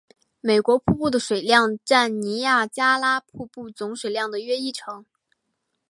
[0.39, 5.05] 美国瀑布的水量占尼亚加拉瀑布总水量的约一成。